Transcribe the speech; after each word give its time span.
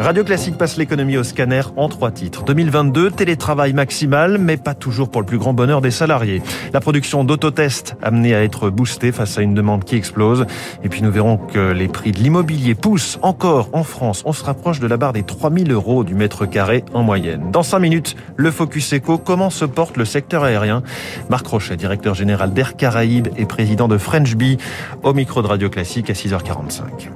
Radio 0.00 0.24
Classique 0.24 0.56
passe 0.56 0.78
l'économie 0.78 1.18
au 1.18 1.22
scanner 1.22 1.60
en 1.76 1.90
trois 1.90 2.10
titres. 2.10 2.42
2022, 2.44 3.10
télétravail 3.10 3.74
maximal, 3.74 4.38
mais 4.38 4.56
pas 4.56 4.72
toujours 4.72 5.10
pour 5.10 5.20
le 5.20 5.26
plus 5.26 5.36
grand 5.36 5.52
bonheur 5.52 5.82
des 5.82 5.90
salariés. 5.90 6.40
La 6.72 6.80
production 6.80 7.22
d'autotests 7.22 7.96
amenée 8.02 8.34
à 8.34 8.42
être 8.42 8.70
boostée 8.70 9.12
face 9.12 9.36
à 9.36 9.42
une 9.42 9.52
demande 9.52 9.84
qui 9.84 9.96
explose. 9.96 10.46
Et 10.82 10.88
puis 10.88 11.02
nous 11.02 11.10
verrons 11.10 11.36
que 11.36 11.72
les 11.72 11.86
prix 11.86 12.12
de 12.12 12.18
l'immobilier 12.18 12.74
poussent 12.74 13.18
encore 13.20 13.68
en 13.74 13.84
France. 13.84 14.22
On 14.24 14.32
se 14.32 14.42
rapproche 14.42 14.80
de 14.80 14.86
la 14.86 14.96
barre 14.96 15.12
des 15.12 15.22
3000 15.22 15.70
euros 15.70 16.02
du 16.02 16.14
mètre 16.14 16.46
carré 16.46 16.82
en 16.94 17.02
moyenne. 17.02 17.50
Dans 17.50 17.62
cinq 17.62 17.80
minutes, 17.80 18.16
le 18.36 18.50
Focus 18.50 18.94
Eco, 18.94 19.18
comment 19.18 19.50
se 19.50 19.66
porte 19.66 19.98
le 19.98 20.06
secteur 20.06 20.44
aérien? 20.44 20.82
Marc 21.28 21.46
Rochet, 21.46 21.76
directeur 21.76 22.14
général 22.14 22.54
d'Air 22.54 22.76
Caraïbes 22.76 23.28
et 23.36 23.44
président 23.44 23.86
de 23.86 23.98
French 23.98 24.34
Bee, 24.34 24.56
au 25.02 25.12
micro 25.12 25.42
de 25.42 25.46
Radio 25.46 25.68
Classique 25.68 26.08
à 26.08 26.14
6h45. 26.14 27.10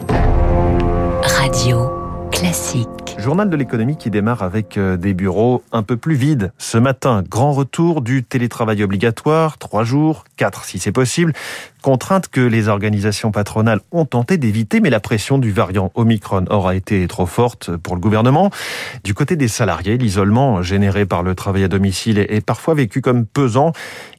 Radio. 1.22 2.03
Classique. 2.34 2.88
Journal 3.16 3.48
de 3.48 3.56
l'économie 3.56 3.96
qui 3.96 4.10
démarre 4.10 4.42
avec 4.42 4.76
euh, 4.76 4.96
des 4.96 5.14
bureaux 5.14 5.62
un 5.70 5.84
peu 5.84 5.96
plus 5.96 6.16
vides. 6.16 6.52
Ce 6.58 6.76
matin, 6.76 7.22
grand 7.22 7.52
retour 7.52 8.02
du 8.02 8.24
télétravail 8.24 8.82
obligatoire, 8.82 9.56
trois 9.56 9.84
jours, 9.84 10.24
quatre 10.36 10.64
si 10.64 10.80
c'est 10.80 10.90
possible. 10.90 11.32
Contrainte 11.80 12.26
que 12.26 12.40
les 12.40 12.66
organisations 12.66 13.30
patronales 13.30 13.80
ont 13.92 14.04
tenté 14.04 14.36
d'éviter, 14.36 14.80
mais 14.80 14.90
la 14.90 14.98
pression 14.98 15.38
du 15.38 15.52
variant 15.52 15.92
Omicron 15.94 16.44
aura 16.50 16.74
été 16.74 17.06
trop 17.06 17.26
forte 17.26 17.76
pour 17.76 17.94
le 17.94 18.00
gouvernement. 18.00 18.50
Du 19.04 19.14
côté 19.14 19.36
des 19.36 19.48
salariés, 19.48 19.96
l'isolement 19.96 20.60
généré 20.60 21.06
par 21.06 21.22
le 21.22 21.36
travail 21.36 21.62
à 21.62 21.68
domicile 21.68 22.18
est 22.18 22.44
parfois 22.44 22.74
vécu 22.74 23.00
comme 23.00 23.26
pesant. 23.26 23.72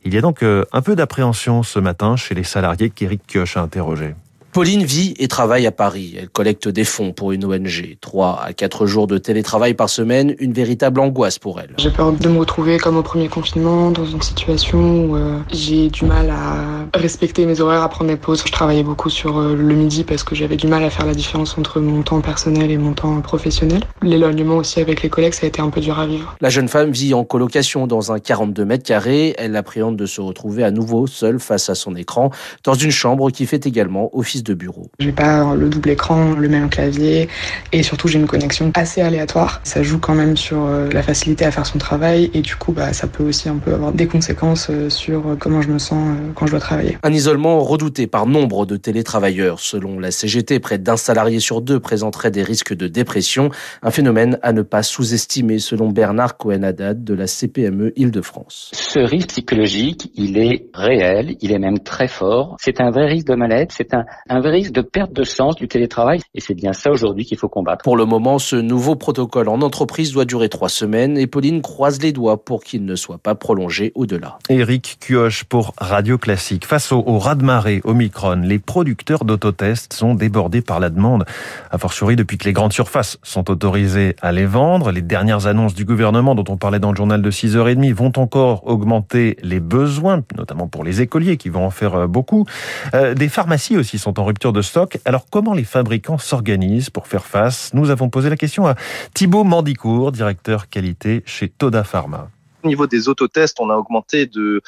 Il 0.05 0.13
y 0.13 0.17
a 0.17 0.21
donc 0.21 0.41
euh, 0.41 0.63
un 0.71 0.81
peu 0.81 0.95
d'appréhension 0.95 1.63
ce 1.63 1.79
matin 1.79 2.15
chez 2.15 2.33
les 2.33 2.45
salariés 2.45 2.89
qu'Éric 2.89 3.27
Kioch 3.27 3.57
a 3.57 3.61
interrogés. 3.61 4.15
Pauline 4.55 4.85
vit 4.85 5.13
et 5.19 5.27
travaille 5.27 5.67
à 5.67 5.71
Paris. 5.73 6.15
Elle 6.17 6.29
collecte 6.29 6.69
des 6.69 6.85
fonds 6.85 7.11
pour 7.11 7.33
une 7.33 7.43
ONG. 7.43 7.97
Trois 7.99 8.41
à 8.41 8.53
quatre 8.53 8.85
jours 8.85 9.05
de 9.05 9.17
télétravail 9.17 9.73
par 9.73 9.89
semaine, 9.89 10.33
une 10.39 10.53
véritable 10.53 11.01
angoisse 11.01 11.39
pour 11.39 11.59
elle. 11.59 11.71
J'ai 11.77 11.91
peur 11.91 12.13
de 12.13 12.29
me 12.29 12.39
retrouver 12.39 12.77
comme 12.77 12.95
au 12.95 13.03
premier 13.03 13.27
confinement, 13.27 13.91
dans 13.91 14.05
une 14.05 14.21
situation 14.21 15.07
où 15.07 15.17
euh, 15.17 15.39
j'ai 15.51 15.89
du 15.89 16.05
mal 16.05 16.29
à 16.29 16.97
respecter 16.97 17.45
mes 17.45 17.59
horaires, 17.59 17.83
à 17.83 17.89
prendre 17.89 18.09
des 18.09 18.15
pauses. 18.15 18.43
Je 18.45 18.51
travaillais 18.53 18.83
beaucoup 18.83 19.09
sur 19.09 19.39
euh, 19.39 19.57
le 19.57 19.75
midi 19.75 20.05
parce 20.05 20.23
que 20.23 20.35
j'avais 20.35 20.55
du 20.55 20.67
mal 20.67 20.85
à 20.85 20.89
faire 20.89 21.05
la 21.05 21.15
différence 21.15 21.57
entre 21.57 21.81
mon 21.81 22.01
temps 22.01 22.21
personnel 22.21 22.71
et 22.71 22.77
mon 22.77 22.93
temps 22.93 23.19
professionnel. 23.19 23.81
L'éloignement 24.03 24.55
aussi 24.55 24.79
avec 24.79 25.03
les 25.03 25.09
collègues, 25.09 25.33
ça 25.33 25.47
a 25.47 25.49
été 25.49 25.59
un 25.59 25.69
peu 25.69 25.81
dur 25.81 25.99
à 25.99 26.07
vivre. 26.07 26.33
La 26.39 26.49
jeune 26.49 26.69
femme 26.69 26.91
vit 26.91 27.13
en 27.13 27.25
colocation 27.25 27.87
dans 27.87 28.13
un 28.13 28.19
42 28.19 28.63
mètres 28.63 28.85
carrés. 28.85 29.35
Elle 29.37 29.57
appréhende 29.57 29.97
de 29.97 30.05
se 30.05 30.21
retrouver 30.21 30.63
à 30.63 30.71
nouveau 30.71 31.07
seule 31.07 31.41
face 31.41 31.69
à 31.69 31.75
son 31.75 31.93
écran 31.97 32.29
dans 32.63 32.73
une 32.73 32.91
chambre 32.91 33.31
qui 33.31 33.45
fait 33.47 33.65
également 33.65 34.09
office 34.17 34.44
de 34.45 34.53
bureau. 34.53 34.89
J'ai 34.99 35.11
pas 35.11 35.55
le 35.55 35.69
double 35.69 35.89
écran, 35.89 36.33
le 36.33 36.47
même 36.47 36.69
clavier 36.69 37.27
et 37.71 37.83
surtout 37.83 38.07
j'ai 38.07 38.19
une 38.19 38.27
connexion 38.27 38.71
assez 38.75 39.01
aléatoire. 39.01 39.59
Ça 39.63 39.83
joue 39.83 39.99
quand 39.99 40.15
même 40.15 40.37
sur 40.37 40.65
euh, 40.65 40.89
la 40.91 41.03
facilité 41.03 41.45
à 41.45 41.51
faire 41.51 41.65
son 41.65 41.77
travail 41.77 42.29
et 42.33 42.41
du 42.41 42.55
coup 42.55 42.71
bah, 42.71 42.93
ça 42.93 43.07
peut 43.07 43.23
aussi 43.23 43.49
un 43.49 43.57
peu 43.57 43.73
avoir 43.73 43.91
des 43.91 44.07
conséquences 44.07 44.67
euh, 44.69 44.89
sur 44.89 45.27
euh, 45.27 45.35
comment 45.37 45.61
je 45.61 45.69
me 45.69 45.79
sens 45.79 46.17
quand 46.35 46.45
je 46.45 46.51
dois 46.51 46.59
travailler. 46.59 46.97
Un 47.03 47.13
isolement 47.13 47.59
redouté 47.59 48.07
par 48.07 48.25
nombre 48.25 48.65
de 48.65 48.77
télétravailleurs. 48.77 49.59
Selon 49.59 49.99
la 49.99 50.11
CGT, 50.11 50.59
près 50.59 50.77
d'un 50.77 50.97
salarié 50.97 51.39
sur 51.39 51.61
deux 51.61 51.79
présenterait 51.79 52.31
des 52.31 52.43
risques 52.43 52.73
de 52.73 52.87
dépression, 52.87 53.49
un 53.81 53.91
phénomène 53.91 54.39
à 54.41 54.53
ne 54.53 54.61
pas 54.61 54.83
sous-estimer 54.83 55.59
selon 55.59 55.89
Bernard 55.89 56.37
Cohen-Haddad 56.37 57.03
de 57.03 57.13
la 57.13 57.27
CPME 57.27 57.93
Île-de-France. 57.95 58.71
Ce 58.73 58.99
risque 58.99 59.29
psychologique, 59.29 60.11
il 60.15 60.37
est 60.37 60.67
réel, 60.73 61.35
il 61.41 61.51
est 61.51 61.59
même 61.59 61.79
très 61.79 62.07
fort. 62.07 62.55
C'est 62.59 62.79
un 62.81 62.91
vrai 62.91 63.07
risque 63.07 63.27
de 63.27 63.35
mal-être, 63.35 63.71
c'est 63.71 63.93
un, 63.93 64.05
un 64.29 64.34
un 64.35 64.41
vrai 64.41 64.51
risque 64.51 64.73
de 64.73 64.81
perte 64.81 65.13
de 65.13 65.23
sens 65.23 65.55
du 65.55 65.69
télétravail. 65.69 66.19
Et 66.33 66.41
c'est 66.41 66.53
bien 66.53 66.73
ça 66.73 66.91
aujourd'hui 66.91 67.23
qu'il 67.23 67.37
faut 67.37 67.47
combattre. 67.47 67.83
Pour 67.83 67.95
le 67.95 68.03
moment, 68.03 68.37
ce 68.37 68.57
nouveau 68.57 68.95
protocole 68.95 69.47
en 69.47 69.61
entreprise 69.61 70.11
doit 70.11 70.25
durer 70.25 70.49
trois 70.49 70.67
semaines 70.67 71.17
et 71.17 71.25
Pauline 71.25 71.61
croise 71.61 72.01
les 72.01 72.11
doigts 72.11 72.43
pour 72.43 72.61
qu'il 72.61 72.83
ne 72.83 72.95
soit 72.95 73.17
pas 73.17 73.33
prolongé 73.35 73.93
au-delà. 73.95 74.37
Éric 74.49 74.97
Cuoche 74.99 75.45
pour 75.45 75.73
Radio 75.77 76.17
Classique. 76.17 76.65
Face 76.65 76.91
au, 76.91 77.01
au 77.05 77.17
raz-de-marée 77.17 77.79
Omicron, 77.85 78.41
les 78.43 78.59
producteurs 78.59 79.23
d'autotests 79.23 79.93
sont 79.93 80.15
débordés 80.15 80.61
par 80.61 80.81
la 80.81 80.89
demande. 80.89 81.23
A 81.71 81.77
fortiori, 81.77 82.17
depuis 82.17 82.37
que 82.37 82.43
les 82.43 82.53
grandes 82.53 82.73
surfaces 82.73 83.17
sont 83.23 83.49
autorisées 83.49 84.17
à 84.21 84.33
les 84.33 84.45
vendre, 84.45 84.91
les 84.91 85.01
dernières 85.01 85.47
annonces 85.47 85.75
du 85.75 85.85
gouvernement 85.85 86.35
dont 86.35 86.43
on 86.49 86.57
parlait 86.57 86.79
dans 86.79 86.91
le 86.91 86.97
journal 86.97 87.21
de 87.21 87.31
6h30 87.31 87.93
vont 87.93 88.11
encore 88.17 88.67
augmenter 88.67 89.37
les 89.43 89.61
besoins, 89.61 90.23
notamment 90.37 90.67
pour 90.67 90.83
les 90.83 90.99
écoliers 90.99 91.37
qui 91.37 91.47
vont 91.47 91.65
en 91.65 91.71
faire 91.71 91.95
euh, 91.95 92.07
beaucoup. 92.07 92.45
Euh, 92.93 93.13
des 93.13 93.29
pharmacies 93.29 93.77
aussi 93.77 93.97
sont 93.97 94.19
en 94.19 94.24
rupture 94.25 94.51
de 94.51 94.61
stock. 94.61 94.99
Alors 95.05 95.27
comment 95.29 95.53
les 95.53 95.63
fabricants 95.63 96.17
s'organisent 96.17 96.89
pour 96.89 97.07
faire 97.07 97.25
face? 97.25 97.71
Nous 97.73 97.89
avons 97.89 98.09
posé 98.09 98.29
la 98.29 98.37
question 98.37 98.67
à 98.67 98.75
Thibaut 99.13 99.43
Mandicourt, 99.43 100.11
directeur 100.11 100.69
qualité 100.69 101.23
chez 101.25 101.47
Toda 101.47 101.83
Pharma. 101.83 102.29
Au 102.65 102.67
niveau 102.67 102.87
des 102.87 103.09
autotests, 103.09 103.59
on 103.59 103.69
a 103.69 103.75
augmenté 103.75 104.25
de 104.25 104.63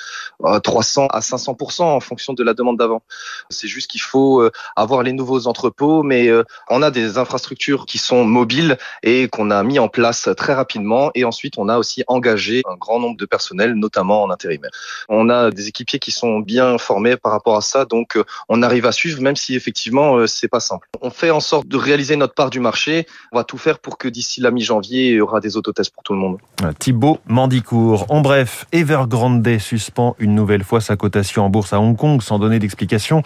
300 0.63 1.05
euh, 1.05 1.07
à 1.09 1.19
500% 1.19 1.81
en 1.81 1.99
fonction 1.99 2.33
de 2.33 2.43
la 2.43 2.53
demande 2.53 2.77
d'avant. 2.77 3.01
C'est 3.49 3.67
juste 3.67 3.89
qu'il 3.89 4.01
faut 4.01 4.39
euh, 4.39 4.51
avoir 4.75 5.01
les 5.01 5.13
nouveaux 5.13 5.47
entrepôts, 5.47 6.03
mais 6.03 6.27
euh, 6.27 6.43
on 6.69 6.83
a 6.83 6.91
des 6.91 7.17
infrastructures 7.17 7.87
qui 7.87 7.97
sont 7.97 8.23
mobiles 8.23 8.77
et 9.01 9.29
qu'on 9.29 9.49
a 9.49 9.63
mis 9.63 9.79
en 9.79 9.87
place 9.87 10.29
très 10.37 10.53
rapidement. 10.53 11.09
Et 11.15 11.25
ensuite, 11.25 11.55
on 11.57 11.69
a 11.69 11.79
aussi 11.79 12.03
engagé 12.05 12.61
un 12.69 12.75
grand 12.75 12.99
nombre 12.99 13.17
de 13.17 13.25
personnels, 13.25 13.73
notamment 13.73 14.21
en 14.21 14.29
intérimaire. 14.29 14.69
On 15.09 15.29
a 15.29 15.49
des 15.49 15.67
équipiers 15.67 15.97
qui 15.97 16.11
sont 16.11 16.39
bien 16.39 16.77
formés 16.77 17.17
par 17.17 17.31
rapport 17.31 17.57
à 17.57 17.61
ça, 17.61 17.85
donc 17.85 18.19
on 18.47 18.61
arrive 18.61 18.85
à 18.85 18.91
suivre, 18.91 19.21
même 19.21 19.35
si 19.35 19.55
effectivement 19.55 20.27
c'est 20.27 20.47
pas 20.47 20.59
simple. 20.59 20.87
On 21.01 21.09
fait 21.09 21.31
en 21.31 21.39
sorte 21.39 21.67
de 21.67 21.77
réaliser 21.77 22.15
notre 22.15 22.35
part 22.35 22.51
du 22.51 22.59
marché. 22.59 23.07
On 23.31 23.37
va 23.37 23.43
tout 23.43 23.57
faire 23.57 23.79
pour 23.79 23.97
que 23.97 24.07
d'ici 24.07 24.39
la 24.39 24.51
mi-janvier, 24.51 25.09
il 25.09 25.15
y 25.15 25.21
aura 25.21 25.39
des 25.39 25.57
autotests 25.57 25.93
pour 25.93 26.03
tout 26.03 26.13
le 26.13 26.19
monde. 26.19 26.37
Thibaut 26.77 27.19
Mandicourt. 27.25 27.86
En 28.09 28.21
bref, 28.21 28.65
Evergrande 28.73 29.47
suspend 29.59 30.15
une 30.19 30.35
nouvelle 30.35 30.63
fois 30.63 30.81
sa 30.81 30.97
cotation 30.97 31.45
en 31.45 31.49
bourse 31.49 31.71
à 31.71 31.79
Hong 31.79 31.95
Kong 31.95 32.21
sans 32.21 32.37
donner 32.37 32.59
d'explication. 32.59 33.23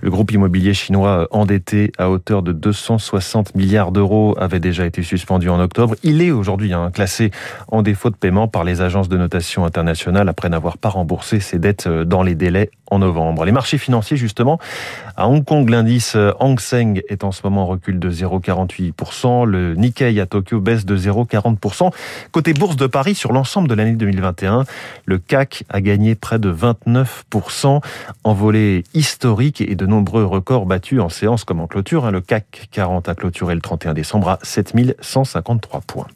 Le 0.00 0.10
groupe 0.10 0.32
immobilier 0.32 0.74
chinois 0.74 1.28
endetté 1.30 1.92
à 1.96 2.10
hauteur 2.10 2.42
de 2.42 2.52
260 2.52 3.54
milliards 3.54 3.92
d'euros 3.92 4.34
avait 4.38 4.58
déjà 4.58 4.84
été 4.84 5.02
suspendu 5.02 5.48
en 5.48 5.60
octobre. 5.60 5.94
Il 6.02 6.22
est 6.22 6.32
aujourd'hui 6.32 6.72
hein, 6.72 6.90
classé 6.92 7.30
en 7.68 7.82
défaut 7.82 8.10
de 8.10 8.16
paiement 8.16 8.48
par 8.48 8.64
les 8.64 8.80
agences 8.80 9.08
de 9.08 9.16
notation 9.16 9.64
internationales 9.64 10.28
après 10.28 10.48
n'avoir 10.48 10.76
pas 10.78 10.88
remboursé 10.88 11.38
ses 11.38 11.58
dettes 11.58 11.86
euh, 11.86 12.04
dans 12.04 12.22
les 12.22 12.34
délais 12.34 12.70
en 12.90 12.98
novembre. 12.98 13.44
Les 13.44 13.52
marchés 13.52 13.78
financiers, 13.78 14.16
justement, 14.16 14.58
à 15.16 15.28
Hong 15.28 15.44
Kong, 15.44 15.68
l'indice 15.68 16.14
euh, 16.16 16.32
Hang 16.40 16.58
Seng 16.58 17.02
est 17.08 17.22
en 17.22 17.30
ce 17.30 17.42
moment 17.44 17.62
en 17.62 17.66
recul 17.66 18.00
de 18.00 18.10
0,48%. 18.10 19.46
Le 19.46 19.74
Nikkei 19.74 20.20
à 20.20 20.26
Tokyo 20.26 20.60
baisse 20.60 20.84
de 20.84 20.96
0,40%. 20.96 21.92
Côté 22.32 22.52
bourse 22.52 22.76
de 22.76 22.86
Paris, 22.86 23.14
sur 23.14 23.32
l'ensemble 23.32 23.68
de 23.68 23.74
l'année 23.74 23.94
2021. 24.00 24.64
Le 25.04 25.18
CAC 25.18 25.64
a 25.68 25.80
gagné 25.80 26.16
près 26.16 26.40
de 26.40 26.52
29%, 26.52 27.80
envolée 28.24 28.82
historique 28.94 29.60
et 29.60 29.76
de 29.76 29.86
nombreux 29.86 30.24
records 30.24 30.66
battus 30.66 31.00
en 31.00 31.08
séance 31.08 31.44
comme 31.44 31.60
en 31.60 31.68
clôture. 31.68 32.04
Hein. 32.04 32.10
Le 32.10 32.20
CAC 32.20 32.68
40 32.72 33.08
a 33.08 33.14
clôturé 33.14 33.54
le 33.54 33.60
31 33.60 33.94
décembre 33.94 34.28
à 34.30 34.38
7153 34.42 35.80
points. 35.82 36.08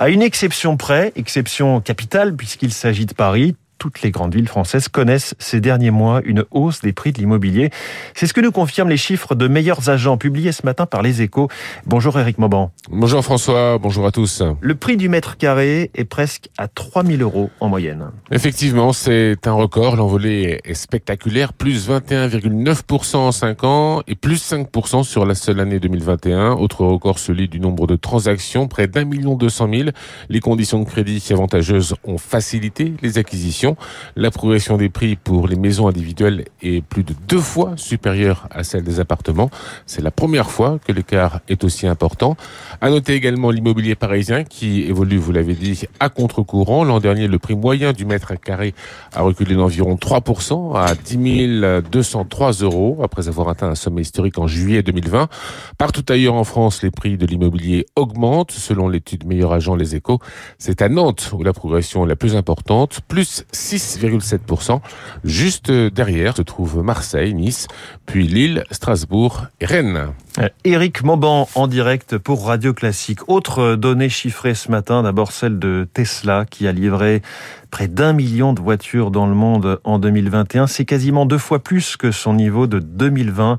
À 0.00 0.08
une 0.08 0.22
exception 0.22 0.76
près, 0.76 1.12
exception 1.14 1.80
capitale 1.80 2.34
puisqu'il 2.34 2.72
s'agit 2.72 3.06
de 3.06 3.14
Paris, 3.14 3.54
toutes 3.78 4.02
les 4.02 4.10
grandes 4.10 4.34
villes 4.34 4.48
françaises 4.48 4.88
connaissent 4.88 5.34
ces 5.38 5.60
derniers 5.60 5.90
mois 5.90 6.20
une 6.24 6.44
hausse 6.50 6.80
des 6.80 6.92
prix 6.92 7.12
de 7.12 7.18
l'immobilier. 7.18 7.70
C'est 8.14 8.26
ce 8.26 8.34
que 8.34 8.40
nous 8.40 8.52
confirment 8.52 8.88
les 8.88 8.96
chiffres 8.96 9.34
de 9.34 9.48
meilleurs 9.48 9.88
agents 9.88 10.16
publiés 10.16 10.52
ce 10.52 10.64
matin 10.64 10.86
par 10.86 11.02
les 11.02 11.22
échos. 11.22 11.48
Bonjour 11.86 12.18
Eric 12.18 12.38
Mauban. 12.38 12.72
Bonjour 12.90 13.22
François, 13.24 13.78
bonjour 13.78 14.06
à 14.06 14.10
tous. 14.10 14.42
Le 14.60 14.74
prix 14.74 14.96
du 14.96 15.08
mètre 15.08 15.36
carré 15.36 15.90
est 15.94 16.04
presque 16.04 16.48
à 16.58 16.68
3000 16.68 17.22
euros 17.22 17.50
en 17.60 17.68
moyenne. 17.68 18.10
Effectivement, 18.30 18.92
c'est 18.92 19.46
un 19.46 19.52
record. 19.52 19.96
L'envolée 19.96 20.60
est 20.64 20.74
spectaculaire. 20.74 21.52
Plus 21.52 21.88
21,9% 21.88 23.16
en 23.16 23.32
5 23.32 23.64
ans 23.64 24.02
et 24.06 24.14
plus 24.14 24.52
5% 24.52 25.04
sur 25.04 25.24
la 25.24 25.34
seule 25.34 25.60
année 25.60 25.80
2021. 25.80 26.52
Autre 26.52 26.84
record, 26.84 27.18
celui 27.18 27.48
du 27.48 27.60
nombre 27.60 27.86
de 27.86 27.96
transactions, 27.96 28.68
près 28.68 28.88
d'un 28.88 29.04
million 29.04 29.34
deux 29.34 29.48
cent 29.48 29.68
mille. 29.68 29.92
Les 30.28 30.40
conditions 30.40 30.80
de 30.80 30.84
crédit 30.84 31.24
avantageuses 31.30 31.94
ont 32.04 32.18
facilité 32.18 32.94
les 33.02 33.18
acquisitions. 33.18 33.67
La 34.16 34.30
progression 34.30 34.76
des 34.76 34.88
prix 34.88 35.16
pour 35.16 35.48
les 35.48 35.56
maisons 35.56 35.88
individuelles 35.88 36.44
est 36.62 36.82
plus 36.82 37.02
de 37.02 37.14
deux 37.26 37.40
fois 37.40 37.72
supérieure 37.76 38.48
à 38.50 38.64
celle 38.64 38.82
des 38.82 39.00
appartements. 39.00 39.50
C'est 39.86 40.02
la 40.02 40.10
première 40.10 40.50
fois 40.50 40.78
que 40.84 40.92
l'écart 40.92 41.40
est 41.48 41.64
aussi 41.64 41.86
important. 41.86 42.36
À 42.80 42.90
noter 42.90 43.14
également 43.14 43.50
l'immobilier 43.50 43.94
parisien 43.94 44.44
qui 44.44 44.82
évolue, 44.82 45.18
vous 45.18 45.32
l'avez 45.32 45.54
dit, 45.54 45.84
à 46.00 46.08
contre-courant. 46.08 46.84
L'an 46.84 47.00
dernier, 47.00 47.28
le 47.28 47.38
prix 47.38 47.54
moyen 47.54 47.92
du 47.92 48.04
mètre 48.04 48.38
carré 48.38 48.74
a 49.14 49.22
reculé 49.22 49.54
d'environ 49.54 49.96
3% 49.96 50.76
à 50.76 50.94
10 50.94 51.18
203 51.90 52.52
euros 52.62 53.00
après 53.02 53.28
avoir 53.28 53.48
atteint 53.48 53.68
un 53.68 53.74
sommet 53.74 54.02
historique 54.02 54.38
en 54.38 54.46
juillet 54.46 54.82
2020. 54.82 55.28
Partout 55.76 56.04
ailleurs 56.08 56.34
en 56.34 56.44
France, 56.44 56.82
les 56.82 56.90
prix 56.90 57.16
de 57.16 57.26
l'immobilier 57.26 57.86
augmentent 57.96 58.52
selon 58.52 58.88
l'étude 58.88 59.26
Meilleur 59.26 59.52
Agent 59.52 59.74
Les 59.74 59.96
Échos. 59.96 60.20
C'est 60.58 60.82
à 60.82 60.88
Nantes 60.88 61.30
où 61.32 61.42
la 61.42 61.52
progression 61.52 62.04
est 62.04 62.08
la 62.08 62.16
plus 62.16 62.36
importante, 62.36 63.00
plus 63.08 63.44
6,7%. 63.58 64.80
Juste 65.24 65.70
derrière 65.70 66.36
se 66.36 66.42
trouvent 66.42 66.82
Marseille, 66.82 67.34
Nice, 67.34 67.66
puis 68.06 68.26
Lille, 68.26 68.64
Strasbourg 68.70 69.46
et 69.60 69.66
Rennes. 69.66 70.12
Éric 70.64 71.02
Mauban 71.02 71.48
en 71.54 71.66
direct 71.66 72.16
pour 72.16 72.46
Radio 72.46 72.72
Classique. 72.72 73.28
Autre 73.28 73.74
donnée 73.74 74.08
chiffrée 74.08 74.54
ce 74.54 74.70
matin, 74.70 75.02
d'abord 75.02 75.32
celle 75.32 75.58
de 75.58 75.88
Tesla 75.92 76.44
qui 76.48 76.68
a 76.68 76.72
livré 76.72 77.22
près 77.70 77.88
d'un 77.88 78.12
million 78.12 78.52
de 78.52 78.60
voitures 78.60 79.10
dans 79.10 79.26
le 79.26 79.34
monde 79.34 79.80
en 79.84 79.98
2021. 79.98 80.66
C'est 80.66 80.84
quasiment 80.84 81.26
deux 81.26 81.38
fois 81.38 81.58
plus 81.58 81.96
que 81.96 82.10
son 82.10 82.34
niveau 82.34 82.66
de 82.66 82.78
2020. 82.78 83.58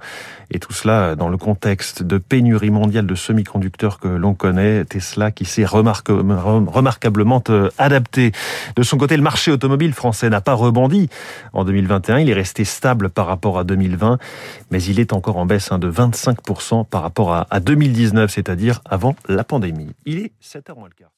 Et 0.52 0.60
tout 0.60 0.74
cela 0.74 1.16
dans 1.16 1.30
le 1.30 1.38
contexte 1.38 2.02
de 2.02 2.18
pénurie 2.18 2.72
mondiale 2.72 3.06
de 3.06 3.16
semi-conducteurs 3.16 4.00
que 4.00 4.08
l'on 4.08 4.34
connaît. 4.34 4.84
Tesla 4.86 5.32
qui 5.32 5.46
s'est 5.46 5.66
remarquablement 5.66 7.44
euh, 7.50 7.70
adapté. 7.78 8.32
De 8.76 8.84
son 8.84 8.98
côté, 8.98 9.16
le 9.16 9.24
marché 9.24 9.52
automobile 9.52 9.94
français 9.94 10.30
n'a 10.30 10.42
pas 10.42 10.54
rebondi 10.54 11.10
en 11.54 11.64
2021. 11.66 12.20
Il 12.20 12.30
est 12.30 12.34
resté 12.34 12.66
stable 12.66 13.10
par 13.10 13.28
rapport 13.28 13.60
à 13.60 13.64
2020, 13.64 14.18
mais 14.72 14.82
il 14.82 15.00
est 15.00 15.14
encore 15.14 15.38
en 15.38 15.46
baisse 15.46 15.72
hein, 15.72 15.78
de 15.78 15.92
25% 15.92 16.86
par 16.86 17.04
rapport 17.04 17.46
à 17.50 17.60
2019, 17.60 18.32
c'est-à-dire 18.32 18.82
avant 18.86 19.16
la 19.28 19.44
pandémie. 19.44 19.92
Il 20.06 20.18
est 20.20 20.32
7h 20.42 20.76
moins 20.76 20.88
le 20.88 20.96
quart. 20.96 21.12